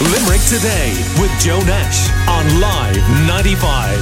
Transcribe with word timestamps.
Limerick 0.00 0.40
Today 0.42 0.94
with 1.20 1.32
Joe 1.40 1.58
Nash 1.62 2.08
on 2.28 2.60
Live 2.60 3.26
95. 3.26 3.98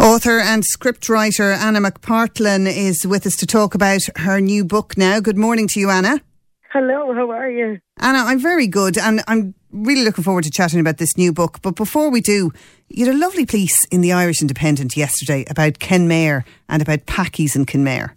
Author 0.00 0.40
and 0.40 0.64
scriptwriter 0.64 1.56
Anna 1.56 1.78
McPartlin 1.78 2.66
is 2.66 3.06
with 3.06 3.26
us 3.26 3.36
to 3.36 3.46
talk 3.46 3.76
about 3.76 4.00
her 4.16 4.40
new 4.40 4.64
book 4.64 4.96
now. 4.98 5.20
Good 5.20 5.38
morning 5.38 5.68
to 5.68 5.78
you, 5.78 5.90
Anna. 5.90 6.20
Hello, 6.72 7.14
how 7.14 7.30
are 7.30 7.48
you? 7.48 7.78
Anna, 8.00 8.18
I'm 8.18 8.40
very 8.40 8.66
good 8.66 8.98
and 8.98 9.22
I'm 9.28 9.54
really 9.70 10.02
looking 10.04 10.24
forward 10.24 10.42
to 10.42 10.50
chatting 10.50 10.80
about 10.80 10.98
this 10.98 11.16
new 11.16 11.32
book. 11.32 11.62
But 11.62 11.76
before 11.76 12.10
we 12.10 12.20
do, 12.20 12.50
you 12.88 13.06
had 13.06 13.14
a 13.14 13.18
lovely 13.18 13.46
piece 13.46 13.84
in 13.92 14.00
the 14.00 14.12
Irish 14.12 14.40
Independent 14.40 14.96
yesterday 14.96 15.44
about 15.48 15.74
Kenmare 15.74 16.42
and 16.68 16.82
about 16.82 17.06
Packies 17.06 17.54
in 17.54 17.64
Kenmare. 17.64 18.10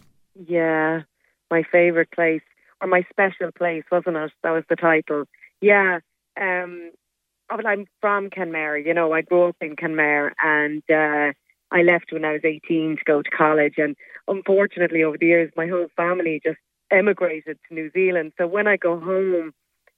Yeah, 0.47 1.03
my 1.51 1.61
favourite 1.71 2.09
place, 2.09 2.41
or 2.83 2.87
my 2.87 3.03
special 3.09 3.51
place, 3.51 3.83
wasn't 3.91 4.17
it? 4.17 4.31
That 4.43 4.51
was 4.51 4.65
the 4.69 4.75
title. 4.75 5.23
Yeah, 5.61 5.99
um, 6.39 6.91
well, 7.49 7.65
I'm 7.65 7.85
from 8.01 8.29
Kenmare, 8.29 8.85
you 8.85 8.93
know, 8.93 9.13
I 9.13 9.21
grew 9.21 9.49
up 9.49 9.55
in 9.61 9.75
Kenmare 9.75 10.31
and 10.43 10.83
uh, 10.89 11.33
I 11.71 11.81
left 11.81 12.11
when 12.11 12.25
I 12.25 12.33
was 12.33 12.41
18 12.43 12.97
to 12.97 13.03
go 13.05 13.21
to 13.21 13.29
college. 13.29 13.75
And 13.77 13.95
unfortunately, 14.27 15.03
over 15.03 15.17
the 15.17 15.27
years, 15.27 15.51
my 15.55 15.67
whole 15.67 15.87
family 15.95 16.41
just 16.43 16.57
emigrated 16.91 17.57
to 17.67 17.73
New 17.73 17.89
Zealand. 17.91 18.33
So 18.37 18.47
when 18.47 18.67
I 18.67 18.77
go 18.77 18.99
home, 18.99 19.53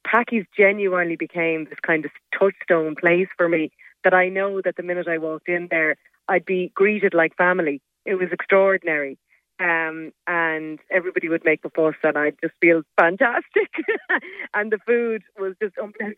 Packies 0.05 0.45
genuinely 0.57 1.15
became 1.15 1.65
this 1.65 1.79
kind 1.85 2.05
of 2.05 2.11
touchstone 2.37 2.95
place 2.95 3.27
for 3.37 3.49
me 3.49 3.71
that 4.03 4.13
I 4.13 4.29
know 4.29 4.61
that 4.63 4.75
the 4.77 4.83
minute 4.83 5.07
I 5.07 5.17
walked 5.17 5.49
in 5.49 5.67
there, 5.71 5.95
I'd 6.27 6.45
be 6.45 6.71
greeted 6.75 7.13
like 7.13 7.35
family. 7.35 7.81
It 8.05 8.15
was 8.15 8.29
extraordinary. 8.31 9.17
Um, 9.59 10.11
and 10.27 10.79
everybody 10.91 11.29
would 11.29 11.45
make 11.45 11.63
a 11.63 11.69
fuss, 11.69 11.95
and 12.03 12.17
I'd 12.17 12.35
just 12.41 12.55
feel 12.59 12.81
fantastic. 12.99 13.71
and 14.53 14.71
the 14.71 14.79
food 14.85 15.23
was 15.39 15.55
just 15.61 15.77
unbelievable. 15.77 16.15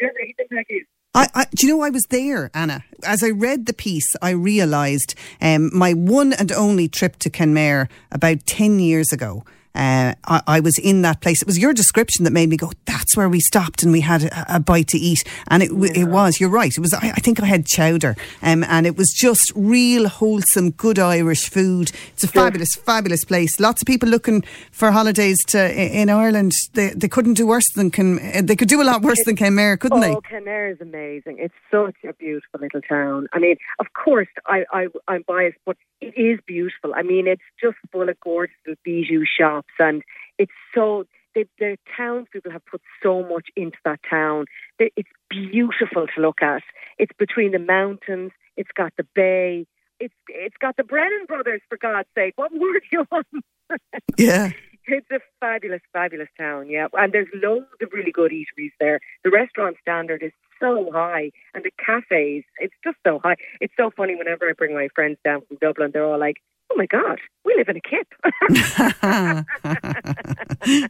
I, 1.14 1.28
I, 1.34 1.46
do 1.56 1.66
you 1.66 1.74
know 1.74 1.82
I 1.82 1.90
was 1.90 2.04
there, 2.10 2.52
Anna? 2.54 2.84
As 3.04 3.24
I 3.24 3.30
read 3.30 3.66
the 3.66 3.74
piece, 3.74 4.16
I 4.22 4.32
realised 4.32 5.16
um, 5.42 5.72
my 5.74 5.94
one 5.94 6.34
and 6.34 6.52
only 6.52 6.88
trip 6.88 7.18
to 7.18 7.30
Kenmare 7.30 7.90
about 8.12 8.46
10 8.46 8.80
years 8.80 9.12
ago 9.12 9.44
uh, 9.78 10.16
I, 10.26 10.42
I, 10.48 10.60
was 10.60 10.78
in 10.80 11.04
that 11.04 11.22
place. 11.22 11.42
It 11.42 11.48
was 11.48 11.60
your 11.60 11.72
description 11.72 12.24
that 12.24 12.32
made 12.32 12.50
me 12.50 12.58
go, 12.58 12.72
that's 12.86 13.16
where 13.16 13.30
we 13.30 13.40
stopped 13.40 13.84
and 13.84 13.92
we 13.92 14.02
had 14.02 14.24
a, 14.24 14.56
a 14.56 14.60
bite 14.60 14.88
to 14.90 14.98
eat. 14.98 15.24
And 15.50 15.62
it, 15.62 15.72
yeah. 15.72 16.02
it 16.02 16.08
was, 16.08 16.40
you're 16.40 16.50
right. 16.50 16.72
It 16.76 16.80
was, 16.80 16.94
I, 16.96 17.10
I 17.10 17.20
think 17.22 17.40
I 17.40 17.46
had 17.46 17.68
chowder. 17.68 18.16
Um, 18.42 18.64
and 18.64 18.88
it 18.88 18.98
was 18.98 19.14
just 19.16 19.52
real 19.56 20.08
wholesome, 20.08 20.72
good 20.72 20.98
Irish 20.98 21.50
food. 21.50 21.92
It's 22.14 22.24
a 22.24 22.28
fabulous, 22.28 22.74
fabulous 22.76 23.24
place. 23.24 23.60
Lots 23.60 23.84
of 23.84 23.86
people 23.86 24.10
looking 24.10 24.44
for 24.72 24.92
holidays 24.92 25.38
to 25.50 25.72
in 25.72 26.10
Ireland. 26.10 26.54
They, 26.74 26.90
they 26.90 27.08
couldn't 27.08 27.36
do 27.36 27.46
worse 27.46 27.72
than, 27.76 27.92
can, 27.92 28.46
they 28.46 28.56
could 28.56 28.70
do 28.70 28.82
a 28.82 28.84
lot 28.84 29.04
worse 29.04 29.24
than 29.26 29.36
Kenmare, 29.36 29.80
couldn't 29.80 30.00
oh, 30.00 30.02
they? 30.02 30.16
Oh, 30.16 30.22
Kenmare 30.22 30.72
is 30.72 30.82
amazing. 30.82 31.38
It's 31.40 31.54
such 31.70 31.96
a 32.08 32.14
beautiful 32.14 32.60
little 32.60 32.82
town. 32.82 33.28
I 33.32 33.38
mean, 33.40 33.58
of 33.80 33.88
course, 33.94 34.28
I, 34.48 34.66
I, 34.74 34.88
I'm 35.08 35.24
biased, 35.28 35.58
but 35.66 35.78
it 36.02 36.14
is 36.18 36.40
beautiful. 36.46 36.94
I 36.96 37.02
mean, 37.02 37.28
it's 37.28 37.42
just 37.62 37.78
full 37.92 38.10
of 38.10 38.20
gorgeous 38.20 38.56
bijou 38.84 39.24
shops, 39.26 39.67
and 39.80 40.04
it's 40.38 40.52
so 40.74 41.06
the, 41.36 41.48
the 41.60 41.78
townspeople 41.96 42.52
have 42.52 42.66
put 42.66 42.82
so 43.04 43.22
much 43.22 43.48
into 43.56 43.78
that 43.86 44.00
town. 44.10 44.46
It's 44.80 45.10
beautiful 45.30 46.08
to 46.16 46.22
look 46.22 46.42
at. 46.42 46.64
It's 46.98 47.12
between 47.18 47.52
the 47.52 47.60
mountains. 47.60 48.32
It's 48.56 48.72
got 48.76 48.94
the 48.98 49.06
bay. 49.16 49.68
It's 50.00 50.14
it's 50.30 50.58
got 50.60 50.78
the 50.78 50.84
Brennan 50.84 51.26
brothers. 51.28 51.62
For 51.70 51.78
God's 51.78 52.08
sake, 52.16 52.34
what 52.38 52.52
more 52.52 52.74
do 52.74 52.80
you 52.92 53.06
want? 53.12 53.28
yeah. 54.18 54.52
It's 54.90 55.12
a 55.12 55.20
fabulous, 55.42 55.82
fabulous 55.92 56.30
town, 56.40 56.70
yeah. 56.70 56.88
And 56.94 57.12
there's 57.12 57.28
loads 57.34 57.66
of 57.82 57.90
really 57.92 58.12
good 58.12 58.32
eateries 58.32 58.72
there. 58.80 59.02
The 59.26 59.30
restaurant 59.30 59.76
standard 59.82 60.24
is 60.24 60.32
so 60.62 60.90
high, 60.94 61.32
and 61.54 61.66
the 61.66 61.72
cafes, 61.78 62.46
it's 62.60 62.74
just 62.84 62.96
so 63.06 63.20
high. 63.22 63.36
It's 63.60 63.74
so 63.78 63.92
funny 63.96 64.16
whenever 64.16 64.50
I 64.50 64.54
bring 64.54 64.74
my 64.74 64.88
friends 64.96 65.18
down 65.26 65.42
from 65.46 65.58
Dublin, 65.60 65.92
they're 65.94 66.06
all 66.06 66.20
like, 66.20 66.38
oh 66.72 66.76
my 66.76 66.86
God, 66.86 67.20
we 67.46 67.56
live 67.56 67.70
in 67.70 67.78
a 67.78 67.82
kip. 67.82 68.08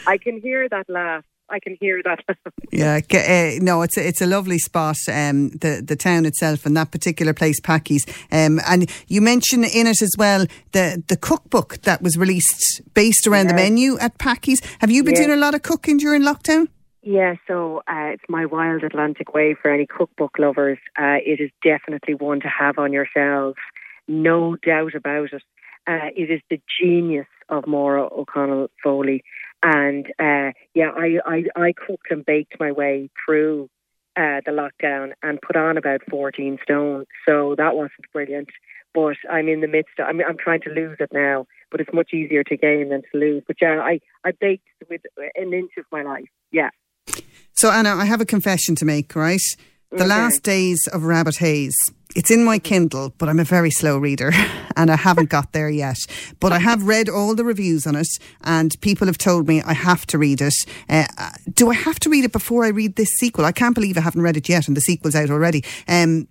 I 0.06 0.18
can 0.18 0.40
hear 0.40 0.68
that 0.68 0.88
laugh. 0.88 1.24
I 1.50 1.58
can 1.58 1.76
hear 1.80 2.00
that. 2.04 2.20
yeah, 2.72 3.00
uh, 3.12 3.62
no, 3.62 3.82
it's 3.82 3.96
a, 3.96 4.06
it's 4.06 4.20
a 4.20 4.26
lovely 4.26 4.58
spot. 4.58 4.96
Um, 5.08 5.50
the 5.50 5.82
the 5.84 5.96
town 5.96 6.26
itself 6.26 6.64
and 6.64 6.76
that 6.76 6.90
particular 6.90 7.34
place, 7.34 7.60
Packies. 7.60 8.08
Um, 8.30 8.60
and 8.66 8.90
you 9.08 9.20
mentioned 9.20 9.64
in 9.64 9.86
it 9.86 10.00
as 10.00 10.12
well 10.16 10.46
the 10.72 11.02
the 11.08 11.16
cookbook 11.16 11.82
that 11.82 12.02
was 12.02 12.16
released 12.16 12.82
based 12.94 13.26
around 13.26 13.48
the 13.48 13.54
menu 13.54 13.98
at 13.98 14.18
Packies. 14.18 14.64
Have 14.80 14.90
you 14.90 15.02
been 15.02 15.14
doing 15.14 15.30
a 15.30 15.36
lot 15.36 15.54
of 15.54 15.62
cooking 15.62 15.98
during 15.98 16.22
lockdown? 16.22 16.68
Yeah, 17.02 17.36
so 17.48 17.78
uh, 17.88 18.12
it's 18.12 18.24
my 18.28 18.44
wild 18.44 18.84
Atlantic 18.84 19.32
way 19.32 19.56
for 19.60 19.70
any 19.70 19.86
cookbook 19.86 20.38
lovers. 20.38 20.78
Uh, 20.98 21.16
it 21.24 21.40
is 21.40 21.50
definitely 21.64 22.14
one 22.14 22.40
to 22.40 22.48
have 22.48 22.78
on 22.78 22.92
your 22.92 23.06
shelves, 23.06 23.56
no 24.10 24.56
doubt 24.56 24.94
about 24.94 25.32
it. 25.32 25.42
Uh, 25.86 26.10
it 26.14 26.30
is 26.30 26.40
the 26.50 26.60
genius 26.80 27.26
of 27.48 27.66
Maura 27.66 28.04
O'Connell 28.04 28.68
Foley, 28.82 29.22
and 29.62 30.06
uh, 30.18 30.52
yeah, 30.74 30.90
I, 30.94 31.18
I 31.24 31.44
I 31.56 31.72
cooked 31.72 32.10
and 32.10 32.24
baked 32.24 32.60
my 32.60 32.72
way 32.72 33.08
through 33.24 33.70
uh, 34.16 34.40
the 34.44 34.52
lockdown 34.52 35.12
and 35.22 35.40
put 35.40 35.56
on 35.56 35.78
about 35.78 36.02
fourteen 36.10 36.58
stone. 36.62 37.06
So 37.26 37.54
that 37.56 37.74
wasn't 37.76 38.12
brilliant, 38.12 38.50
but 38.92 39.16
I'm 39.30 39.48
in 39.48 39.60
the 39.60 39.68
midst. 39.68 39.98
Of, 39.98 40.06
I'm 40.08 40.20
I'm 40.20 40.36
trying 40.36 40.60
to 40.62 40.70
lose 40.70 40.98
it 41.00 41.10
now, 41.12 41.46
but 41.70 41.80
it's 41.80 41.94
much 41.94 42.12
easier 42.12 42.44
to 42.44 42.56
gain 42.56 42.90
than 42.90 43.02
to 43.12 43.18
lose. 43.18 43.42
But 43.46 43.56
yeah, 43.62 43.80
I 43.80 44.00
I 44.24 44.32
baked 44.38 44.68
with 44.90 45.02
an 45.16 45.54
inch 45.54 45.72
of 45.78 45.86
my 45.90 46.02
life. 46.02 46.28
Yeah. 46.52 46.70
So, 47.52 47.70
Anna, 47.70 47.94
I 47.94 48.04
have 48.06 48.20
a 48.20 48.26
confession 48.26 48.74
to 48.76 48.84
make, 48.84 49.14
right? 49.14 49.40
The 49.90 49.96
okay. 49.96 50.06
last 50.06 50.44
days 50.44 50.86
of 50.92 51.02
Rabbit 51.02 51.38
Hayes. 51.38 51.74
It's 52.14 52.30
in 52.30 52.44
my 52.44 52.60
Kindle, 52.60 53.12
but 53.18 53.28
I'm 53.28 53.40
a 53.40 53.44
very 53.44 53.72
slow 53.72 53.98
reader 53.98 54.30
and 54.76 54.88
I 54.88 54.96
haven't 54.96 55.30
got 55.30 55.52
there 55.52 55.68
yet. 55.68 55.98
But 56.38 56.52
I 56.52 56.60
have 56.60 56.86
read 56.86 57.08
all 57.08 57.34
the 57.34 57.44
reviews 57.44 57.88
on 57.88 57.96
it 57.96 58.06
and 58.42 58.80
people 58.82 59.08
have 59.08 59.18
told 59.18 59.48
me 59.48 59.62
I 59.62 59.72
have 59.72 60.06
to 60.06 60.18
read 60.18 60.40
it. 60.40 60.54
Uh, 60.88 61.06
do 61.52 61.70
I 61.70 61.74
have 61.74 61.98
to 62.00 62.10
read 62.10 62.24
it 62.24 62.30
before 62.30 62.64
I 62.64 62.68
read 62.68 62.94
this 62.94 63.10
sequel? 63.18 63.44
I 63.44 63.50
can't 63.50 63.74
believe 63.74 63.98
I 63.98 64.02
haven't 64.02 64.22
read 64.22 64.36
it 64.36 64.48
yet 64.48 64.68
and 64.68 64.76
the 64.76 64.80
sequel's 64.80 65.16
out 65.16 65.30
already. 65.30 65.64
Um, 65.88 66.28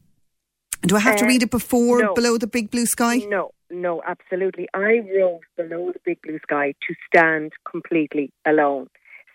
do 0.84 0.96
I 0.96 1.00
have 1.00 1.16
uh, 1.16 1.19
to 1.19 1.25
read 1.25 1.44
it 1.44 1.52
before 1.52 2.02
no. 2.02 2.14
Below 2.14 2.38
the 2.38 2.48
Big 2.48 2.72
Blue 2.72 2.86
Sky? 2.86 3.18
No, 3.28 3.52
no, 3.69 4.02
absolutely. 4.08 4.69
I 4.74 5.00
wrote 5.00 5.42
Below 5.58 5.92
the 5.92 6.00
Big 6.06 6.22
Blue 6.22 6.40
Sky 6.44 6.75
to 6.88 6.96
stand 7.08 7.52
completely 7.69 8.31
alone. 8.46 8.88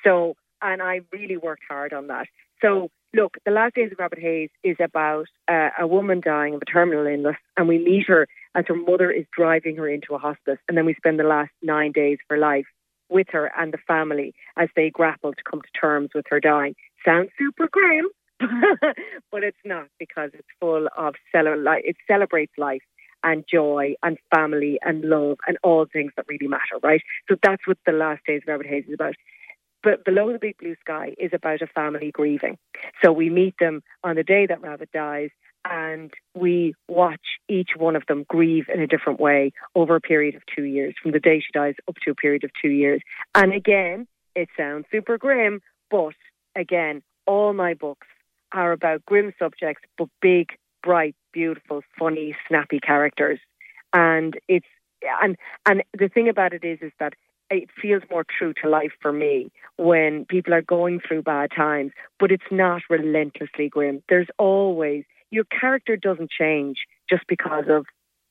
So 0.03 0.37
and 0.65 0.83
I 0.83 1.01
really 1.13 1.37
worked 1.37 1.65
hard 1.69 1.93
on 1.93 2.07
that. 2.09 2.27
So, 2.61 2.91
look, 3.15 3.37
The 3.45 3.51
Last 3.51 3.75
Days 3.75 3.93
of 3.93 3.99
Rabbit 3.99 4.19
Hayes 4.19 4.51
is 4.63 4.77
about 4.81 5.27
uh, 5.49 5.71
a 5.79 5.87
woman 5.87 6.21
dying 6.21 6.55
of 6.55 6.63
a 6.63 6.65
terminal 6.65 7.07
illness, 7.07 7.37
and 7.57 7.69
we 7.69 7.79
meet 7.79 8.07
her 8.09 8.27
as 8.55 8.65
her 8.69 8.75
mother 8.75 9.11
is 9.11 9.25
driving 9.37 9.77
her 9.77 9.89
into 9.89 10.15
a 10.15 10.19
hospice, 10.19 10.59
and 10.69 10.77
then 10.77 10.85
we 10.85 10.95
spend 10.95 11.19
the 11.19 11.25
last 11.25 11.51
nine 11.63 11.93
days 11.93 12.19
of 12.21 12.35
her 12.35 12.39
life 12.39 12.67
with 13.09 13.27
her 13.31 13.51
and 13.57 13.73
the 13.73 13.79
family 13.87 14.35
as 14.57 14.69
they 14.77 14.91
grapple 14.91 15.33
to 15.33 15.43
come 15.49 15.61
to 15.61 15.81
terms 15.81 16.11
with 16.15 16.25
her 16.29 16.41
dying. 16.41 16.75
Sounds 17.05 17.31
super 17.39 17.69
grim, 17.71 18.09
but 18.41 19.45
it's 19.45 19.57
not 19.65 19.87
because 19.99 20.31
it's 20.35 20.49
full 20.61 20.89
of 20.97 21.15
cele- 21.33 21.65
it 21.85 21.97
celebrates 22.09 22.53
life 22.59 22.83
and 23.23 23.45
joy 23.51 23.95
and 24.03 24.19
family 24.35 24.79
and 24.83 25.03
love 25.05 25.39
and 25.47 25.57
all 25.63 25.87
things 25.91 26.13
that 26.17 26.27
really 26.29 26.47
matter, 26.47 26.79
right? 26.83 27.01
So 27.29 27.37
that's 27.43 27.67
what 27.67 27.79
the 27.87 27.93
last 27.93 28.23
days 28.27 28.43
of 28.43 28.49
Rabbit 28.49 28.67
Hayes 28.67 28.85
is 28.87 28.95
about. 28.95 29.15
But 29.85 30.05
below 30.05 30.33
the 30.33 30.39
big 30.39 30.57
blue 30.59 30.75
sky 30.81 31.15
is 31.19 31.31
about 31.33 31.61
a 31.63 31.67
family 31.67 32.11
grieving. 32.11 32.59
So 33.05 33.13
we 33.13 33.29
meet 33.29 33.55
them 33.61 33.83
on 34.03 34.17
the 34.17 34.25
day 34.25 34.47
that 34.47 34.63
Rabbit 34.63 34.91
dies 34.93 35.31
and 35.65 36.13
we 36.35 36.75
watch 36.89 37.39
each 37.49 37.71
one 37.77 37.97
of 37.97 38.03
them 38.07 38.25
grieve 38.29 38.67
in 38.73 38.81
a 38.81 38.87
different 38.87 39.21
way 39.21 39.53
over 39.75 39.97
a 39.97 40.01
period 40.01 40.35
of 40.35 40.43
two 40.55 40.65
years, 40.65 40.95
from 41.03 41.13
the 41.13 41.21
day 41.21 41.41
she 41.41 41.53
dies 41.53 41.75
up 41.89 41.97
to 42.05 42.11
a 42.11 42.15
period 42.15 42.45
of 42.45 42.51
two 42.61 42.71
years. 42.71 43.01
And 43.35 43.53
again, 43.53 44.07
it 44.35 44.49
sounds 44.57 44.87
super 44.91 45.17
grim, 45.17 45.61
but 45.91 46.15
again, 46.57 47.03
all 47.27 47.53
my 47.53 47.75
books 47.75 48.07
are 48.53 48.73
about 48.73 49.05
grim 49.07 49.33
subjects, 49.39 49.83
but 49.97 50.09
big, 50.21 50.49
bright, 50.83 51.17
beautiful, 51.33 51.83
funny, 51.99 52.37
snappy 52.49 52.79
characters. 52.79 53.39
And 53.93 54.39
it's 54.49 54.67
and 55.23 55.37
and 55.67 55.83
the 55.99 56.09
thing 56.09 56.29
about 56.29 56.53
it 56.53 56.65
is 56.65 56.79
is 56.81 56.93
that 56.99 57.15
it 57.57 57.71
feels 57.81 58.03
more 58.11 58.25
true 58.39 58.53
to 58.63 58.69
life 58.69 58.93
for 59.01 59.13
me 59.13 59.51
when 59.77 60.25
people 60.27 60.55
are 60.55 60.63
going 60.63 61.01
through 61.01 61.23
bad 61.23 61.51
times, 61.55 61.93
but 62.19 62.31
it's 62.31 62.51
not 62.51 62.83
relentlessly 62.91 63.69
grim. 63.69 64.03
There's 64.09 64.29
always, 64.39 65.05
your 65.31 65.45
character 65.45 65.97
doesn't 65.97 66.31
change 66.31 66.79
just 67.09 67.25
because 67.29 67.65
of 67.69 67.87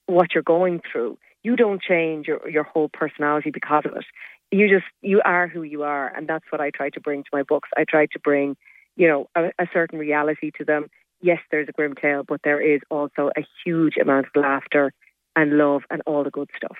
what 0.05 0.33
you're 0.33 0.43
going 0.43 0.81
through. 0.89 1.17
You 1.43 1.55
don't 1.55 1.81
change 1.81 2.27
your, 2.27 2.47
your 2.49 2.63
whole 2.63 2.89
personality 2.89 3.51
because 3.51 3.83
of 3.85 3.95
it. 3.95 4.05
You 4.51 4.69
just, 4.69 4.85
you 5.01 5.21
are 5.25 5.47
who 5.47 5.63
you 5.63 5.83
are. 5.83 6.07
And 6.15 6.27
that's 6.27 6.45
what 6.49 6.61
I 6.61 6.69
try 6.69 6.89
to 6.91 7.01
bring 7.01 7.23
to 7.23 7.29
my 7.33 7.43
books. 7.43 7.69
I 7.75 7.83
try 7.83 8.05
to 8.07 8.19
bring, 8.19 8.55
you 8.95 9.07
know, 9.07 9.27
a, 9.35 9.51
a 9.59 9.67
certain 9.73 9.99
reality 9.99 10.51
to 10.57 10.65
them. 10.65 10.87
Yes, 11.21 11.39
there's 11.51 11.67
a 11.67 11.73
grim 11.73 11.95
tale, 11.95 12.23
but 12.27 12.41
there 12.43 12.61
is 12.61 12.81
also 12.89 13.31
a 13.37 13.45
huge 13.65 13.97
amount 13.97 14.27
of 14.27 14.41
laughter 14.41 14.93
and 15.35 15.57
love 15.57 15.81
and 15.89 16.01
all 16.05 16.23
the 16.23 16.29
good 16.29 16.49
stuff 16.55 16.77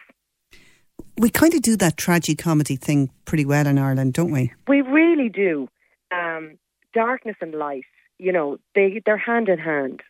we 1.18 1.30
kind 1.30 1.54
of 1.54 1.62
do 1.62 1.76
that 1.78 1.98
tragic 1.98 2.38
comedy 2.40 2.76
thing 2.76 3.10
pretty 3.26 3.46
well 3.46 3.68
in 3.68 3.78
Ireland, 3.78 4.14
don't 4.14 4.32
we? 4.32 4.52
We 4.68 4.82
really 4.82 5.30
do. 5.30 5.70
um, 6.12 6.58
darkness 6.94 7.36
and 7.42 7.54
light, 7.56 7.86
you 8.20 8.32
know, 8.32 8.58
they 8.76 9.02
they're 9.06 9.18
hand 9.18 9.50
in 9.50 9.60
hand, 9.60 10.02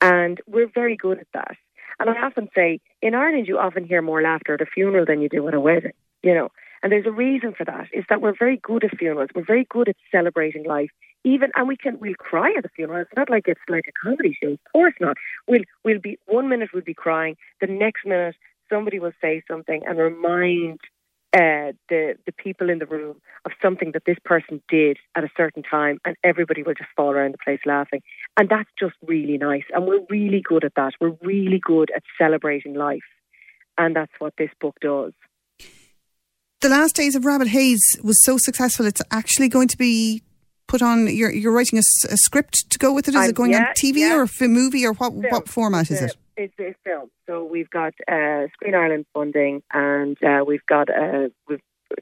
and 0.00 0.40
we're 0.46 0.70
very 0.74 0.96
good 0.96 1.18
at 1.18 1.26
that. 1.34 1.56
And 1.98 2.08
I 2.08 2.14
often 2.14 2.48
say, 2.54 2.80
in 3.02 3.14
Ireland, 3.14 3.46
you 3.46 3.58
often 3.58 3.84
hear 3.84 4.00
more 4.00 4.22
laughter 4.22 4.54
at 4.54 4.62
a 4.62 4.66
funeral 4.66 5.04
than 5.06 5.20
you 5.20 5.28
do 5.28 5.46
at 5.48 5.54
a 5.54 5.60
wedding, 5.60 5.92
you 6.22 6.34
know. 6.34 6.48
And 6.82 6.90
there's 6.90 7.04
a 7.04 7.12
reason 7.12 7.52
for 7.56 7.64
that. 7.66 7.88
Is 7.92 8.04
that 8.08 8.22
we're 8.22 8.34
very 8.38 8.56
good 8.56 8.84
at 8.84 8.96
funerals. 8.98 9.28
We're 9.34 9.44
very 9.44 9.66
good 9.68 9.88
at 9.90 9.96
celebrating 10.10 10.64
life. 10.64 10.90
Even 11.24 11.50
and 11.54 11.68
we 11.68 11.76
can 11.76 11.98
we'll 12.00 12.14
cry 12.14 12.54
at 12.56 12.64
a 12.64 12.70
funeral. 12.70 13.02
It's 13.02 13.10
not 13.14 13.28
like 13.28 13.44
it's 13.46 13.60
like 13.68 13.84
a 13.86 13.92
comedy 14.02 14.34
show. 14.42 14.52
Of 14.52 14.58
course 14.72 14.94
not. 14.98 15.18
We'll 15.46 15.64
we'll 15.84 16.00
be 16.00 16.18
one 16.24 16.48
minute 16.48 16.70
we'll 16.72 16.82
be 16.82 16.94
crying. 16.94 17.36
The 17.60 17.66
next 17.66 18.06
minute 18.06 18.36
somebody 18.70 18.98
will 18.98 19.12
say 19.20 19.42
something 19.48 19.82
and 19.86 19.98
remind 19.98 20.80
uh, 21.32 21.70
the 21.88 22.14
the 22.26 22.32
people 22.32 22.70
in 22.70 22.78
the 22.78 22.86
room 22.86 23.20
of 23.44 23.52
something 23.62 23.92
that 23.92 24.02
this 24.04 24.16
person 24.24 24.60
did 24.68 24.98
at 25.14 25.22
a 25.22 25.28
certain 25.36 25.62
time, 25.62 25.98
and 26.04 26.16
everybody 26.24 26.62
will 26.62 26.74
just 26.74 26.90
fall 26.96 27.10
around 27.10 27.32
the 27.32 27.38
place 27.38 27.60
laughing, 27.64 28.02
and 28.36 28.48
that's 28.48 28.68
just 28.78 28.94
really 29.06 29.38
nice. 29.38 29.62
And 29.72 29.86
we're 29.86 30.04
really 30.08 30.42
good 30.42 30.64
at 30.64 30.72
that. 30.74 30.92
We're 31.00 31.16
really 31.22 31.60
good 31.62 31.90
at 31.94 32.02
celebrating 32.18 32.74
life, 32.74 32.98
and 33.78 33.94
that's 33.94 34.12
what 34.18 34.34
this 34.38 34.50
book 34.60 34.76
does. 34.80 35.12
The 36.62 36.68
last 36.68 36.96
days 36.96 37.14
of 37.14 37.24
Rabbit 37.24 37.48
Hayes 37.48 37.80
was 38.02 38.18
so 38.24 38.36
successful; 38.36 38.86
it's 38.86 39.02
actually 39.12 39.48
going 39.48 39.68
to 39.68 39.78
be 39.78 40.22
put 40.66 40.82
on. 40.82 41.06
You're 41.06 41.32
you're 41.32 41.52
writing 41.52 41.78
a, 41.78 41.82
a 42.10 42.16
script 42.16 42.70
to 42.70 42.78
go 42.78 42.92
with 42.92 43.06
it. 43.06 43.14
Is 43.14 43.28
it 43.28 43.36
going 43.36 43.52
yeah, 43.52 43.68
on 43.68 43.74
TV 43.80 43.98
yeah. 43.98 44.16
or 44.16 44.22
a 44.22 44.48
movie 44.48 44.84
or 44.84 44.94
what? 44.94 45.12
Film. 45.12 45.26
What 45.30 45.48
format 45.48 45.92
is 45.92 46.02
it? 46.02 46.16
It's 46.40 46.54
a 46.58 46.74
film. 46.84 47.10
So 47.26 47.44
we've 47.44 47.68
got 47.68 47.92
uh, 48.10 48.46
Screen 48.54 48.74
Ireland 48.74 49.04
funding, 49.12 49.62
and 49.74 50.16
uh, 50.24 50.42
we've 50.46 50.64
got 50.64 50.88
a 50.88 51.30
we've 51.46 51.60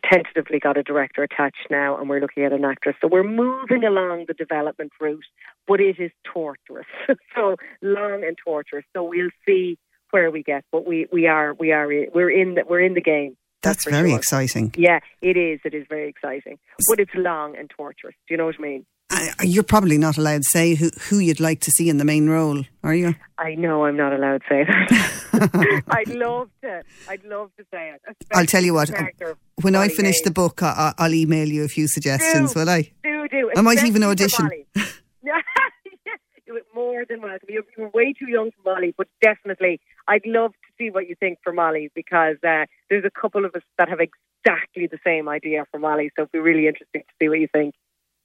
tentatively 0.08 0.61
got 0.61 0.76
a 0.76 0.85
director 0.85 1.25
attached 1.25 1.67
now, 1.70 1.99
and 1.99 2.08
we're 2.08 2.20
looking 2.20 2.44
at 2.44 2.52
an 2.52 2.64
actress. 2.64 2.94
So 3.00 3.08
we're 3.08 3.25
moving 3.25 3.82
along 3.82 4.26
the 4.29 4.35
development 4.35 4.93
route, 5.00 5.25
but 5.67 5.81
it 5.81 5.99
is 5.99 6.12
torturous. 6.23 6.87
so 7.35 7.56
long 7.82 8.23
and 8.23 8.38
torturous. 8.38 8.85
So 8.94 9.02
we'll 9.02 9.31
see 9.44 9.76
where 10.12 10.31
we 10.31 10.44
get, 10.44 10.64
but 10.70 10.87
we, 10.87 11.08
we 11.12 11.26
are 11.26 11.55
we 11.55 11.73
are 11.73 11.88
we're 11.88 12.31
in 12.31 12.55
the, 12.55 12.62
we're 12.69 12.81
in 12.81 12.94
the 12.94 13.00
game. 13.00 13.37
That's, 13.62 13.91
very 13.91 14.11
sure. 14.11 14.19
exciting. 14.19 14.73
Yeah, 14.79 15.00
it 15.20 15.37
is. 15.37 15.58
It 15.64 15.75
is 15.75 15.84
very 15.88 16.08
exciting, 16.08 16.61
but 16.88 17.00
it's 17.00 17.11
long 17.17 17.56
and 17.56 17.69
torturous. 17.69 18.14
Do 18.29 18.34
you 18.34 18.38
know 18.38 18.46
what 18.46 18.55
I 18.56 18.62
mean? 18.62 18.87
Uh, 19.10 19.26
you're 19.43 19.62
probably 19.62 19.96
not 19.96 20.19
allowed 20.19 20.43
to 20.43 20.49
say 20.50 20.75
who 20.75 20.90
who 21.08 21.19
you'd 21.19 21.40
like 21.40 21.60
to 21.60 21.70
see 21.70 21.88
in 21.88 21.96
the 21.96 22.05
main 22.05 22.28
role, 22.28 22.62
are 22.82 22.94
you? 22.94 23.14
I 23.38 23.55
know 23.55 23.87
I'm 23.87 23.96
not 23.96 24.12
allowed 24.12 24.43
to 24.43 24.49
say 24.49 24.64
that. 24.64 25.82
I'd 25.88 26.08
love 26.08 26.50
to. 26.62 26.82
I'd 27.08 27.25
love 27.25 27.50
to 27.56 27.64
say 27.72 27.94
it. 27.94 28.16
I'll 28.34 28.44
tell 28.44 28.62
you 28.62 28.75
what. 28.75 28.90
especially 28.90 29.06
the 29.06 29.12
character 29.16 29.31
of 29.31 29.64
When 29.64 29.75
I 29.76 29.88
finish 29.88 30.20
the 30.20 30.31
book, 30.31 30.62
I, 30.62 30.93
I- 30.99 31.05
I'll 31.05 31.14
email 31.14 31.49
you 31.49 31.64
a 31.64 31.69
few 31.69 31.88
suggestions, 31.88 32.52
Do. 32.52 32.60
will 32.60 32.69
I? 32.69 32.90
do 33.02 33.28
do. 33.28 33.50
I 33.56 33.62
might 33.62 33.82
even 33.82 34.02
audition. 34.05 34.50
More 36.75 37.05
than 37.08 37.20
welcome. 37.22 37.49
You're, 37.49 37.64
you're 37.76 37.90
way 37.90 38.12
too 38.12 38.28
young 38.28 38.50
for 38.52 38.70
Molly, 38.75 38.94
but 38.96 39.08
definitely, 39.20 39.81
I'd 40.06 40.25
love 40.26 40.52
to 40.52 40.69
see 40.78 40.90
what 40.90 41.08
you 41.08 41.14
think 41.19 41.38
for 41.43 41.52
Molly 41.52 41.90
because 41.94 42.37
uh, 42.46 42.64
there's 42.88 43.05
a 43.05 43.10
couple 43.10 43.44
of 43.44 43.55
us 43.55 43.62
that 43.78 43.88
have 43.88 43.99
exactly 44.00 44.87
the 44.87 44.99
same 45.05 45.28
idea 45.28 45.64
for 45.70 45.78
Molly. 45.78 46.10
So 46.16 46.22
it'd 46.22 46.32
be 46.32 46.38
really 46.38 46.66
interesting 46.66 47.02
to 47.02 47.14
see 47.20 47.28
what 47.28 47.40
you 47.40 47.49
think. 47.52 47.75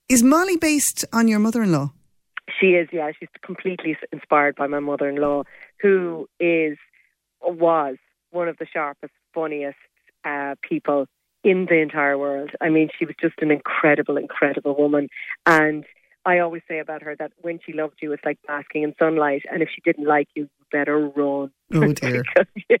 Is 0.08 0.22
Molly 0.22 0.56
based 0.56 1.04
on 1.12 1.28
your 1.28 1.38
mother-in-law? 1.38 1.90
She 2.60 2.68
is, 2.68 2.88
yeah. 2.92 3.10
She's 3.18 3.28
completely 3.42 3.96
inspired 4.12 4.54
by 4.54 4.66
my 4.66 4.80
mother-in-law, 4.80 5.44
who 5.80 6.28
is 6.38 6.76
was 7.40 7.96
one 8.30 8.48
of 8.48 8.58
the 8.58 8.66
sharpest, 8.70 9.12
funniest 9.32 9.78
uh, 10.24 10.54
people 10.68 11.06
in 11.42 11.66
the 11.68 11.80
entire 11.80 12.18
world. 12.18 12.50
I 12.60 12.68
mean, 12.68 12.88
she 12.98 13.04
was 13.06 13.14
just 13.20 13.34
an 13.40 13.50
incredible, 13.50 14.16
incredible 14.16 14.76
woman. 14.76 15.08
And 15.46 15.84
I 16.26 16.38
always 16.38 16.62
say 16.68 16.78
about 16.78 17.02
her 17.02 17.14
that 17.18 17.32
when 17.42 17.60
she 17.64 17.72
loved 17.72 17.96
you, 18.00 18.12
it's 18.12 18.24
like 18.24 18.38
basking 18.46 18.82
in 18.82 18.94
sunlight. 18.98 19.42
And 19.50 19.62
if 19.62 19.68
she 19.74 19.80
didn't 19.82 20.06
like 20.06 20.28
you, 20.34 20.44
you 20.44 20.66
better 20.72 20.98
run. 20.98 21.50
Oh 21.72 21.92
dear. 21.92 22.24
Yeah, 22.68 22.78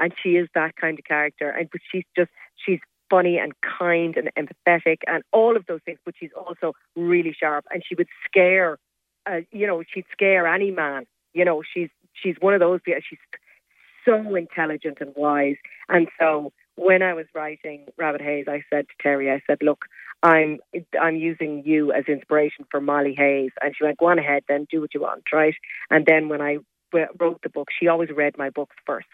and 0.00 0.12
she 0.22 0.30
is 0.30 0.48
that 0.54 0.74
kind 0.76 0.98
of 0.98 1.04
character. 1.04 1.48
And 1.48 1.68
but 1.70 1.80
she's 1.90 2.04
just 2.16 2.30
she's 2.64 2.80
funny 3.12 3.36
and 3.38 3.52
kind 3.78 4.16
and 4.16 4.30
empathetic 4.40 4.98
and 5.06 5.22
all 5.32 5.54
of 5.56 5.66
those 5.66 5.80
things. 5.84 5.98
But 6.04 6.14
she's 6.18 6.30
also 6.34 6.72
really 6.96 7.34
sharp, 7.38 7.66
and 7.70 7.82
she 7.86 7.94
would 7.94 8.08
scare. 8.24 8.78
Uh, 9.26 9.40
you 9.52 9.66
know, 9.66 9.82
she'd 9.92 10.06
scare 10.10 10.46
any 10.46 10.70
man. 10.70 11.04
You 11.34 11.44
know, 11.44 11.62
she's 11.62 11.90
she's 12.14 12.36
one 12.40 12.54
of 12.54 12.60
those. 12.60 12.80
people. 12.82 13.00
She's 13.08 13.18
so 14.06 14.34
intelligent 14.34 14.98
and 15.00 15.12
wise, 15.14 15.56
and 15.88 16.08
so 16.18 16.52
when 16.76 17.02
I 17.02 17.12
was 17.12 17.26
writing 17.34 17.86
Rabbit 17.98 18.22
Hayes, 18.22 18.46
I 18.48 18.62
said 18.70 18.86
to 18.88 18.94
Terry, 19.02 19.30
I 19.30 19.40
said, 19.46 19.58
"Look, 19.62 19.84
I'm 20.22 20.58
I'm 21.00 21.16
using 21.16 21.62
you 21.64 21.92
as 21.92 22.04
inspiration 22.08 22.64
for 22.70 22.80
Molly 22.80 23.14
Hayes," 23.16 23.52
and 23.60 23.74
she 23.76 23.84
went, 23.84 23.98
"Go 23.98 24.06
on 24.06 24.18
ahead, 24.18 24.42
then 24.48 24.66
do 24.70 24.80
what 24.80 24.94
you 24.94 25.02
want, 25.02 25.24
right?" 25.32 25.54
And 25.90 26.06
then 26.06 26.28
when 26.28 26.40
I 26.40 26.58
wrote 27.18 27.42
the 27.42 27.50
book, 27.50 27.68
she 27.78 27.88
always 27.88 28.10
read 28.10 28.38
my 28.38 28.50
books 28.50 28.76
first, 28.86 29.06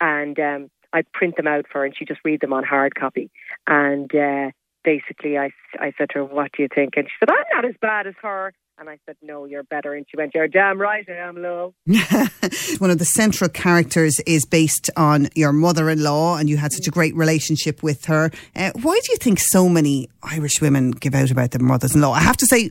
and 0.00 0.38
um, 0.38 0.70
I'd 0.92 1.10
print 1.12 1.36
them 1.36 1.46
out 1.46 1.66
for 1.70 1.80
her, 1.80 1.84
and 1.84 1.94
she 1.96 2.04
just 2.04 2.20
read 2.24 2.40
them 2.40 2.52
on 2.52 2.64
hard 2.64 2.94
copy. 2.94 3.30
And 3.66 4.12
uh, 4.14 4.50
basically, 4.84 5.38
I 5.38 5.50
I 5.78 5.92
said 5.96 6.10
to 6.10 6.20
her, 6.20 6.24
"What 6.24 6.52
do 6.56 6.62
you 6.62 6.68
think?" 6.74 6.94
And 6.96 7.06
she 7.06 7.12
said, 7.18 7.30
"I'm 7.30 7.44
not 7.54 7.64
as 7.64 7.74
bad 7.80 8.06
as 8.06 8.14
her." 8.22 8.52
And 8.78 8.88
I 8.88 8.98
said, 9.04 9.16
"No, 9.22 9.44
you're 9.44 9.62
better." 9.62 9.94
And 9.94 10.06
she 10.10 10.16
went, 10.16 10.34
"You're 10.34 10.48
damn 10.48 10.80
right, 10.80 11.04
I 11.08 11.16
am, 11.16 11.36
love." 11.36 11.74
One 12.80 12.90
of 12.90 12.98
the 12.98 13.04
central 13.04 13.50
characters 13.50 14.18
is 14.26 14.46
based 14.46 14.90
on 14.96 15.28
your 15.34 15.52
mother-in-law, 15.52 16.38
and 16.38 16.48
you 16.48 16.56
had 16.56 16.72
such 16.72 16.86
a 16.86 16.90
great 16.90 17.14
relationship 17.14 17.82
with 17.82 18.06
her. 18.06 18.30
Uh, 18.56 18.72
why 18.82 18.98
do 19.04 19.12
you 19.12 19.18
think 19.18 19.38
so 19.38 19.68
many 19.68 20.08
Irish 20.22 20.60
women 20.60 20.92
give 20.92 21.14
out 21.14 21.30
about 21.30 21.50
their 21.50 21.64
mothers-in-law? 21.64 22.12
I 22.12 22.20
have 22.20 22.36
to 22.38 22.46
say. 22.46 22.70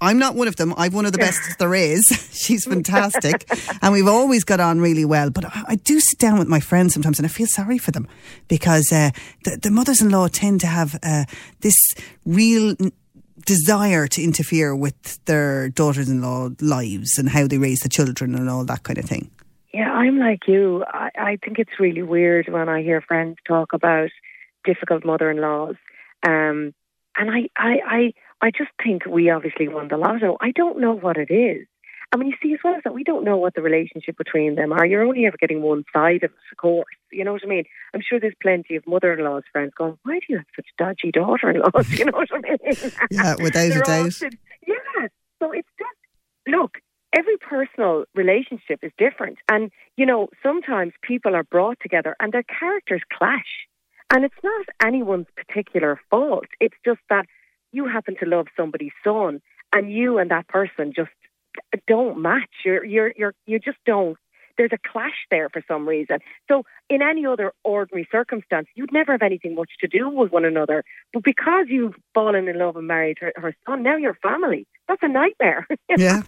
I'm 0.00 0.18
not 0.18 0.34
one 0.34 0.48
of 0.48 0.56
them. 0.56 0.74
I've 0.76 0.94
one 0.94 1.06
of 1.06 1.12
the 1.12 1.18
best 1.18 1.58
there 1.58 1.74
is. 1.74 2.04
She's 2.32 2.64
fantastic. 2.68 3.48
and 3.82 3.92
we've 3.92 4.06
always 4.06 4.44
got 4.44 4.60
on 4.60 4.80
really 4.80 5.04
well. 5.04 5.30
But 5.30 5.46
I, 5.46 5.64
I 5.68 5.74
do 5.76 6.00
sit 6.00 6.18
down 6.18 6.38
with 6.38 6.48
my 6.48 6.60
friends 6.60 6.94
sometimes 6.94 7.18
and 7.18 7.26
I 7.26 7.28
feel 7.28 7.46
sorry 7.46 7.78
for 7.78 7.90
them 7.90 8.06
because 8.48 8.92
uh, 8.92 9.10
the, 9.44 9.56
the 9.56 9.70
mothers 9.70 10.00
in 10.00 10.10
law 10.10 10.28
tend 10.28 10.60
to 10.60 10.66
have 10.66 10.98
uh, 11.02 11.24
this 11.60 11.76
real 12.24 12.74
desire 13.44 14.06
to 14.06 14.22
interfere 14.22 14.76
with 14.76 15.24
their 15.24 15.68
daughters 15.70 16.08
in 16.08 16.20
law 16.20 16.50
lives 16.60 17.18
and 17.18 17.30
how 17.30 17.46
they 17.46 17.58
raise 17.58 17.80
the 17.80 17.88
children 17.88 18.34
and 18.34 18.48
all 18.48 18.64
that 18.64 18.82
kind 18.82 18.98
of 18.98 19.04
thing. 19.04 19.30
Yeah, 19.72 19.92
I'm 19.92 20.18
like 20.18 20.46
you. 20.46 20.84
I, 20.86 21.10
I 21.16 21.38
think 21.42 21.58
it's 21.58 21.78
really 21.78 22.02
weird 22.02 22.48
when 22.48 22.68
I 22.68 22.82
hear 22.82 23.00
friends 23.00 23.36
talk 23.46 23.72
about 23.72 24.10
difficult 24.64 25.04
mother-in-laws, 25.04 25.76
um, 26.26 26.74
and 27.16 27.30
I, 27.30 27.48
I, 27.56 27.76
I, 27.86 28.12
I 28.40 28.50
just 28.50 28.70
think 28.82 29.04
we 29.06 29.30
obviously 29.30 29.68
won 29.68 29.88
the 29.88 29.96
lotto. 29.96 30.36
I 30.40 30.52
don't 30.52 30.78
know 30.80 30.92
what 30.94 31.16
it 31.16 31.30
is. 31.32 31.66
I 32.10 32.16
mean, 32.16 32.28
you 32.30 32.36
see, 32.42 32.54
as 32.54 32.60
well 32.64 32.74
as 32.74 32.80
that, 32.84 32.94
we 32.94 33.04
don't 33.04 33.24
know 33.24 33.36
what 33.36 33.54
the 33.54 33.60
relationship 33.60 34.16
between 34.16 34.54
them 34.54 34.72
are. 34.72 34.86
You're 34.86 35.02
only 35.04 35.26
ever 35.26 35.36
getting 35.38 35.60
one 35.60 35.84
side 35.92 36.22
of 36.24 36.30
it, 36.30 36.36
of 36.52 36.56
course. 36.56 36.86
You 37.12 37.22
know 37.22 37.32
what 37.34 37.42
I 37.44 37.48
mean? 37.48 37.64
I'm 37.92 38.00
sure 38.00 38.18
there's 38.18 38.32
plenty 38.40 38.76
of 38.76 38.86
mother-in-laws 38.86 39.42
friends 39.52 39.72
going, 39.76 39.98
"Why 40.04 40.14
do 40.20 40.24
you 40.30 40.36
have 40.38 40.46
such 40.56 40.66
dodgy 40.78 41.10
daughter-in-laws?" 41.12 41.90
You 41.98 42.06
know 42.06 42.12
what 42.16 42.28
I 42.32 42.38
mean? 42.38 42.92
Yeah, 43.10 43.34
without 43.42 43.70
a 43.70 43.80
doubt. 43.80 44.06
often- 44.06 44.38
yeah. 44.66 45.08
So 45.42 45.52
it's 45.52 45.68
just 45.78 45.98
look. 46.46 46.78
Every 47.16 47.36
personal 47.38 48.04
relationship 48.14 48.80
is 48.82 48.92
different, 48.98 49.38
and 49.50 49.70
you 49.96 50.06
know 50.06 50.28
sometimes 50.42 50.92
people 51.02 51.34
are 51.34 51.42
brought 51.44 51.78
together 51.80 52.14
and 52.20 52.32
their 52.32 52.42
characters 52.44 53.02
clash, 53.12 53.66
and 54.14 54.24
it's 54.24 54.42
not 54.44 54.66
anyone's 54.84 55.26
particular 55.36 56.00
fault. 56.10 56.46
It's 56.60 56.76
just 56.84 57.00
that 57.10 57.26
you 57.72 57.86
happen 57.86 58.16
to 58.20 58.26
love 58.26 58.46
somebody's 58.56 58.92
son, 59.04 59.40
and 59.72 59.92
you 59.92 60.18
and 60.18 60.30
that 60.30 60.48
person 60.48 60.92
just 60.94 61.10
don't 61.86 62.20
match. 62.20 62.50
You're 62.64 62.84
you're 62.84 63.12
you're 63.16 63.34
you 63.46 63.58
just 63.58 63.78
don't. 63.86 64.16
There's 64.56 64.72
a 64.72 64.90
clash 64.90 65.26
there 65.30 65.48
for 65.48 65.62
some 65.68 65.88
reason. 65.88 66.18
So 66.48 66.64
in 66.90 67.00
any 67.00 67.24
other 67.24 67.52
ordinary 67.62 68.08
circumstance, 68.10 68.66
you'd 68.74 68.92
never 68.92 69.12
have 69.12 69.22
anything 69.22 69.54
much 69.54 69.70
to 69.80 69.86
do 69.86 70.08
with 70.08 70.32
one 70.32 70.44
another. 70.44 70.82
But 71.12 71.22
because 71.22 71.66
you've 71.68 71.94
fallen 72.12 72.48
in 72.48 72.58
love 72.58 72.74
and 72.74 72.88
married 72.88 73.18
her, 73.20 73.32
her 73.36 73.54
son, 73.64 73.84
now 73.84 73.96
you're 73.96 74.18
family. 74.20 74.66
That's 74.88 75.02
a 75.02 75.08
nightmare. 75.08 75.66
Yeah. 75.96 76.22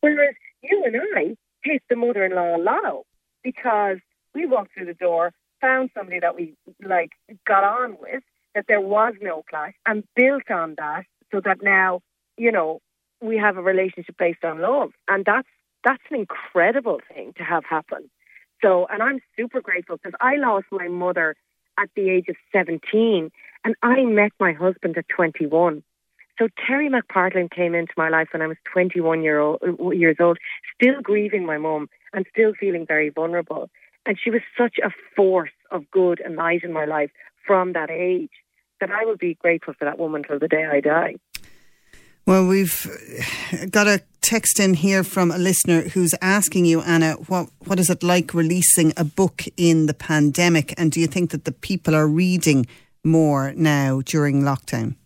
Whereas 0.00 0.34
you 0.62 0.82
and 0.86 0.96
I 1.16 1.36
hit 1.62 1.82
the 1.90 1.96
mother-in-law 1.96 2.56
a 2.56 2.58
lotto 2.58 3.04
because 3.42 3.98
we 4.34 4.46
walked 4.46 4.74
through 4.74 4.86
the 4.86 4.94
door, 4.94 5.32
found 5.60 5.90
somebody 5.94 6.20
that 6.20 6.34
we 6.34 6.54
like 6.84 7.10
got 7.46 7.64
on 7.64 7.96
with, 8.00 8.22
that 8.54 8.66
there 8.68 8.80
was 8.80 9.14
no 9.20 9.44
clash, 9.48 9.74
and 9.86 10.04
built 10.14 10.50
on 10.50 10.74
that, 10.78 11.04
so 11.32 11.40
that 11.44 11.62
now 11.62 12.00
you 12.36 12.52
know 12.52 12.80
we 13.20 13.36
have 13.38 13.56
a 13.56 13.62
relationship 13.62 14.16
based 14.18 14.44
on 14.44 14.60
love, 14.60 14.92
and 15.08 15.24
that's 15.24 15.48
that's 15.84 16.02
an 16.10 16.18
incredible 16.18 17.00
thing 17.12 17.32
to 17.36 17.44
have 17.44 17.64
happen. 17.64 18.10
So, 18.62 18.86
and 18.90 19.02
I'm 19.02 19.20
super 19.36 19.60
grateful 19.60 19.96
because 19.96 20.16
I 20.20 20.36
lost 20.36 20.66
my 20.70 20.88
mother 20.88 21.36
at 21.78 21.90
the 21.96 22.08
age 22.08 22.28
of 22.28 22.36
17, 22.52 23.30
and 23.64 23.74
I 23.82 24.02
met 24.04 24.32
my 24.40 24.52
husband 24.52 24.96
at 24.96 25.08
21. 25.08 25.82
So 26.38 26.48
Terry 26.66 26.88
McPartlin 26.88 27.50
came 27.50 27.74
into 27.74 27.92
my 27.96 28.08
life 28.08 28.28
when 28.32 28.42
I 28.42 28.46
was 28.46 28.56
21 28.72 29.22
year 29.22 29.38
old, 29.38 29.60
years 29.92 30.16
old, 30.18 30.38
still 30.74 31.00
grieving 31.00 31.46
my 31.46 31.58
mum 31.58 31.88
and 32.12 32.26
still 32.32 32.54
feeling 32.58 32.86
very 32.86 33.10
vulnerable. 33.10 33.70
And 34.06 34.18
she 34.22 34.30
was 34.30 34.40
such 34.58 34.78
a 34.82 34.90
force 35.14 35.52
of 35.70 35.90
good 35.90 36.20
and 36.20 36.36
light 36.36 36.64
in 36.64 36.72
my 36.72 36.86
life 36.86 37.10
from 37.46 37.72
that 37.74 37.90
age 37.90 38.30
that 38.84 38.94
I 38.94 39.04
will 39.04 39.16
be 39.16 39.34
grateful 39.34 39.74
for 39.78 39.86
that 39.86 39.98
woman 39.98 40.22
till 40.22 40.38
the 40.38 40.48
day 40.48 40.66
I 40.66 40.80
die. 40.80 41.14
Well, 42.26 42.46
we've 42.46 42.86
got 43.70 43.86
a 43.86 44.02
text 44.20 44.60
in 44.60 44.74
here 44.74 45.04
from 45.04 45.30
a 45.30 45.38
listener 45.38 45.88
who's 45.88 46.14
asking 46.20 46.66
you, 46.66 46.80
Anna, 46.82 47.12
what 47.28 47.48
what 47.66 47.78
is 47.78 47.90
it 47.90 48.02
like 48.02 48.34
releasing 48.34 48.92
a 48.96 49.04
book 49.04 49.44
in 49.56 49.86
the 49.86 49.94
pandemic? 49.94 50.74
And 50.78 50.92
do 50.92 51.00
you 51.00 51.06
think 51.06 51.30
that 51.30 51.44
the 51.44 51.52
people 51.52 51.94
are 51.94 52.08
reading 52.08 52.66
more 53.02 53.52
now 53.56 54.02
during 54.02 54.42
lockdown? 54.42 54.96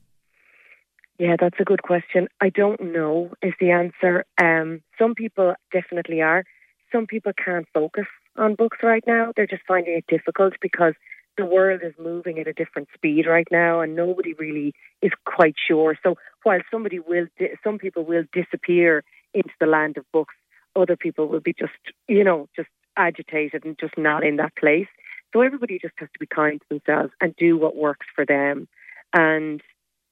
Yeah, 1.19 1.37
that's 1.39 1.59
a 1.59 1.65
good 1.65 1.83
question. 1.83 2.29
I 2.41 2.49
don't 2.51 2.81
know 2.81 3.33
is 3.43 3.55
the 3.61 3.71
answer. 3.71 4.25
Um, 4.41 4.83
some 4.99 5.15
people 5.15 5.55
definitely 5.73 6.21
are. 6.23 6.45
Some 6.93 7.07
people 7.07 7.33
can't 7.45 7.67
focus 7.75 8.07
on 8.37 8.55
books 8.55 8.79
right 8.83 9.05
now. 9.07 9.33
They're 9.35 9.49
just 9.55 9.67
finding 9.67 9.95
it 9.99 10.07
difficult 10.07 10.55
because 10.61 10.95
the 11.39 11.47
world 11.47 11.81
is 11.83 11.95
moving 11.99 12.39
at 12.39 12.47
a 12.49 12.53
different 12.53 12.89
speed 12.95 13.27
right 13.27 13.49
now, 13.51 13.81
and 13.81 13.97
nobody 13.97 14.35
really 14.35 14.75
is 15.01 15.13
quite 15.25 15.55
sure. 15.67 15.97
So 16.03 16.17
while 16.43 16.61
somebody 16.71 16.99
will, 16.99 17.27
di- 17.39 17.57
some 17.65 17.79
people 17.79 18.05
will 18.05 18.25
disappear 18.33 19.05
into 19.33 19.53
the 19.61 19.67
land 19.67 19.97
of 19.97 20.05
books, 20.13 20.35
other 20.77 20.97
people 20.97 21.29
will 21.29 21.41
be 21.41 21.55
just, 21.59 21.73
you 22.09 22.25
know, 22.25 22.49
just 22.55 22.69
agitated 22.97 23.65
and 23.65 23.79
just 23.79 23.97
not 23.97 24.25
in 24.25 24.37
that 24.37 24.55
place. 24.57 24.89
So 25.33 25.41
everybody 25.43 25.79
just 25.81 25.95
has 25.99 26.09
to 26.13 26.19
be 26.19 26.27
kind 26.27 26.61
to 26.61 26.67
themselves 26.69 27.13
and 27.21 27.35
do 27.37 27.57
what 27.57 27.77
works 27.77 28.07
for 28.15 28.27
them. 28.27 28.69
And 29.13 29.63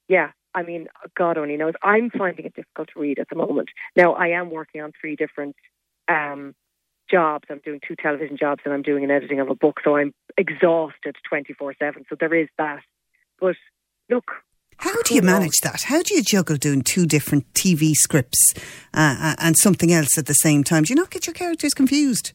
yeah, 0.08 0.30
I 0.54 0.62
mean, 0.62 0.88
God 1.16 1.36
only 1.36 1.56
knows. 1.56 1.74
I'm 1.82 2.10
finding 2.10 2.46
it 2.46 2.54
difficult 2.54 2.88
to 2.94 3.00
read 3.00 3.18
at 3.18 3.28
the 3.28 3.36
moment. 3.36 3.68
Now, 3.96 4.14
I 4.14 4.28
am 4.28 4.50
working 4.50 4.80
on 4.80 4.92
three 4.98 5.16
different 5.16 5.56
um, 6.08 6.54
jobs. 7.10 7.44
I'm 7.50 7.60
doing 7.64 7.80
two 7.86 7.96
television 7.96 8.36
jobs 8.36 8.62
and 8.64 8.74
I'm 8.74 8.82
doing 8.82 9.04
an 9.04 9.10
editing 9.10 9.40
of 9.40 9.48
a 9.48 9.54
book. 9.54 9.80
So 9.84 9.96
I'm 9.96 10.12
exhausted 10.36 11.16
24 11.28 11.74
7. 11.78 12.04
So 12.08 12.16
there 12.18 12.34
is 12.34 12.48
that. 12.58 12.80
But 13.40 13.56
look. 14.10 14.32
How 14.78 15.02
do 15.02 15.14
you 15.14 15.22
manage 15.22 15.58
that? 15.62 15.84
How 15.84 16.02
do 16.02 16.14
you 16.14 16.22
juggle 16.22 16.56
doing 16.56 16.82
two 16.82 17.06
different 17.06 17.50
TV 17.54 17.92
scripts 17.92 18.52
uh, 18.92 19.16
uh, 19.18 19.34
and 19.38 19.56
something 19.56 19.90
else 19.90 20.18
at 20.18 20.26
the 20.26 20.34
same 20.34 20.64
time? 20.64 20.82
Do 20.82 20.92
you 20.92 20.96
not 20.96 21.10
get 21.10 21.26
your 21.26 21.32
characters 21.32 21.72
confused? 21.72 22.32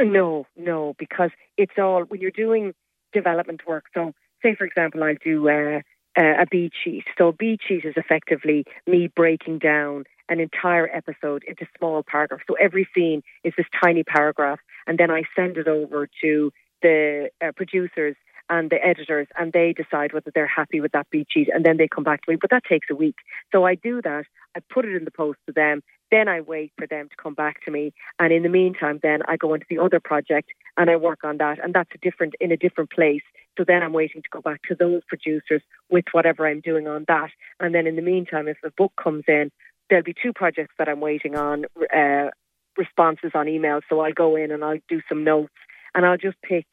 No, 0.00 0.46
no, 0.56 0.94
because 0.98 1.30
it's 1.58 1.74
all 1.78 2.04
when 2.04 2.20
you're 2.20 2.30
doing 2.30 2.72
development 3.12 3.60
work. 3.66 3.84
So, 3.92 4.14
say 4.42 4.54
for 4.54 4.64
example, 4.64 5.04
I'll 5.04 5.16
do 5.22 5.48
uh, 5.50 5.80
a 6.16 6.46
beat 6.50 6.72
sheet. 6.82 7.04
So, 7.18 7.28
a 7.28 7.32
beat 7.32 7.60
sheet 7.66 7.84
is 7.84 7.94
effectively 7.96 8.64
me 8.86 9.10
breaking 9.14 9.58
down 9.58 10.04
an 10.32 10.40
entire 10.40 10.88
episode 10.88 11.44
into 11.46 11.66
small 11.78 12.02
paragraphs. 12.02 12.44
So 12.48 12.54
every 12.54 12.88
scene 12.94 13.22
is 13.44 13.52
this 13.56 13.66
tiny 13.82 14.02
paragraph, 14.02 14.60
and 14.86 14.98
then 14.98 15.10
I 15.10 15.22
send 15.36 15.58
it 15.58 15.68
over 15.68 16.08
to 16.22 16.52
the 16.80 17.30
uh, 17.44 17.52
producers 17.54 18.16
and 18.48 18.70
the 18.70 18.84
editors, 18.84 19.28
and 19.38 19.52
they 19.52 19.72
decide 19.72 20.12
whether 20.12 20.30
they're 20.34 20.46
happy 20.46 20.80
with 20.80 20.92
that 20.92 21.08
beat 21.10 21.28
sheet, 21.30 21.48
and 21.54 21.64
then 21.64 21.76
they 21.76 21.88
come 21.88 22.04
back 22.04 22.22
to 22.22 22.30
me. 22.30 22.36
But 22.40 22.50
that 22.50 22.64
takes 22.64 22.88
a 22.90 22.94
week. 22.94 23.16
So 23.52 23.64
I 23.64 23.74
do 23.76 24.02
that. 24.02 24.24
I 24.56 24.60
put 24.72 24.84
it 24.84 24.96
in 24.96 25.04
the 25.04 25.10
post 25.10 25.38
to 25.46 25.52
them. 25.52 25.82
Then 26.10 26.28
I 26.28 26.40
wait 26.40 26.72
for 26.76 26.86
them 26.86 27.08
to 27.08 27.16
come 27.22 27.34
back 27.34 27.64
to 27.64 27.70
me, 27.70 27.92
and 28.18 28.32
in 28.32 28.42
the 28.42 28.48
meantime, 28.48 29.00
then 29.02 29.20
I 29.28 29.36
go 29.36 29.54
into 29.54 29.66
the 29.70 29.78
other 29.78 30.00
project 30.00 30.48
and 30.76 30.90
I 30.90 30.96
work 30.96 31.20
on 31.24 31.38
that, 31.38 31.62
and 31.62 31.72
that's 31.74 31.90
a 31.94 31.98
different 31.98 32.34
in 32.40 32.52
a 32.52 32.56
different 32.56 32.90
place. 32.90 33.22
So 33.56 33.64
then 33.66 33.82
I'm 33.82 33.92
waiting 33.92 34.22
to 34.22 34.28
go 34.30 34.40
back 34.40 34.62
to 34.68 34.74
those 34.74 35.02
producers 35.08 35.62
with 35.90 36.04
whatever 36.12 36.46
I'm 36.46 36.60
doing 36.60 36.86
on 36.88 37.04
that, 37.08 37.30
and 37.60 37.74
then 37.74 37.86
in 37.86 37.96
the 37.96 38.02
meantime, 38.02 38.48
if 38.48 38.58
a 38.62 38.70
book 38.70 38.92
comes 39.02 39.24
in, 39.28 39.50
there'll 39.92 40.02
be 40.02 40.14
two 40.14 40.32
projects 40.32 40.72
that 40.78 40.88
I'm 40.88 41.00
waiting 41.00 41.36
on 41.36 41.66
uh, 41.94 42.30
responses 42.78 43.32
on 43.34 43.44
emails. 43.44 43.82
So 43.90 44.00
I'll 44.00 44.14
go 44.14 44.36
in 44.36 44.50
and 44.50 44.64
I'll 44.64 44.78
do 44.88 45.02
some 45.06 45.22
notes 45.22 45.52
and 45.94 46.06
I'll 46.06 46.16
just 46.16 46.38
pick, 46.42 46.64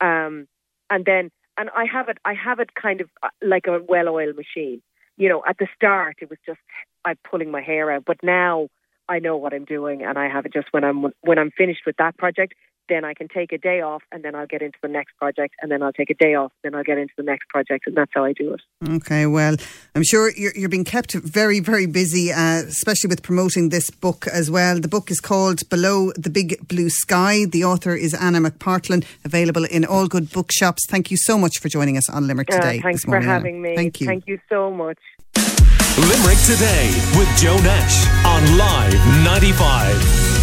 um, 0.00 0.48
and 0.90 1.04
then 1.04 1.30
and 1.56 1.70
I 1.76 1.84
have 1.84 2.08
it. 2.08 2.18
I 2.24 2.34
have 2.34 2.58
it 2.58 2.74
kind 2.74 3.00
of 3.00 3.08
uh, 3.22 3.28
like 3.40 3.68
a 3.68 3.78
well-oiled 3.88 4.34
machine. 4.34 4.82
You 5.16 5.28
know, 5.28 5.44
at 5.48 5.58
the 5.58 5.68
start 5.76 6.16
it 6.20 6.28
was 6.28 6.40
just 6.44 6.58
I'm 7.04 7.16
pulling 7.30 7.52
my 7.52 7.62
hair 7.62 7.88
out, 7.92 8.02
but 8.04 8.16
now 8.24 8.66
I 9.08 9.20
know 9.20 9.36
what 9.36 9.54
I'm 9.54 9.64
doing, 9.64 10.02
and 10.02 10.18
I 10.18 10.28
have 10.28 10.44
it 10.44 10.52
just 10.52 10.66
when 10.72 10.82
I'm 10.82 11.06
when 11.20 11.38
I'm 11.38 11.52
finished 11.56 11.82
with 11.86 11.98
that 11.98 12.18
project 12.18 12.54
then 12.88 13.04
I 13.04 13.14
can 13.14 13.28
take 13.28 13.52
a 13.52 13.58
day 13.58 13.80
off 13.80 14.02
and 14.12 14.24
then 14.24 14.34
I'll 14.34 14.46
get 14.46 14.62
into 14.62 14.78
the 14.82 14.88
next 14.88 15.16
project 15.16 15.54
and 15.60 15.70
then 15.70 15.82
I'll 15.82 15.92
take 15.92 16.10
a 16.10 16.14
day 16.14 16.34
off, 16.34 16.52
then 16.62 16.74
I'll 16.74 16.84
get 16.84 16.98
into 16.98 17.14
the 17.16 17.22
next 17.22 17.48
project 17.48 17.86
and 17.86 17.96
that's 17.96 18.10
how 18.14 18.24
I 18.24 18.32
do 18.32 18.54
it. 18.54 18.60
Okay, 18.88 19.26
well, 19.26 19.56
I'm 19.94 20.04
sure 20.04 20.30
you're, 20.36 20.52
you're 20.54 20.68
being 20.68 20.84
kept 20.84 21.14
very, 21.14 21.60
very 21.60 21.86
busy, 21.86 22.32
uh, 22.32 22.62
especially 22.66 23.08
with 23.08 23.22
promoting 23.22 23.70
this 23.70 23.90
book 23.90 24.26
as 24.26 24.50
well. 24.50 24.80
The 24.80 24.88
book 24.88 25.10
is 25.10 25.20
called 25.20 25.68
Below 25.68 26.12
the 26.12 26.30
Big 26.30 26.66
Blue 26.68 26.90
Sky. 26.90 27.44
The 27.44 27.64
author 27.64 27.94
is 27.94 28.14
Anna 28.14 28.40
McPartlin, 28.40 29.04
available 29.24 29.64
in 29.64 29.84
all 29.84 30.06
good 30.06 30.30
bookshops. 30.30 30.86
Thank 30.88 31.10
you 31.10 31.16
so 31.16 31.38
much 31.38 31.58
for 31.58 31.68
joining 31.68 31.96
us 31.96 32.08
on 32.08 32.26
Limerick 32.26 32.52
uh, 32.52 32.56
today. 32.56 32.78
Uh, 32.78 32.82
thanks 32.82 33.04
for 33.04 33.20
having 33.20 33.56
Anna. 33.56 33.68
me. 33.68 33.76
Thank 33.76 34.00
you. 34.00 34.06
Thank 34.06 34.26
you 34.26 34.38
so 34.48 34.70
much. 34.70 34.98
Limerick 35.98 36.36
Today 36.44 36.92
with 37.16 37.28
Joe 37.38 37.56
Nash 37.60 38.06
on 38.26 38.58
Live 38.58 39.24
95. 39.24 40.35